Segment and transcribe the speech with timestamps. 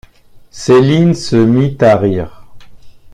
[0.49, 2.43] Céline se mit à rire.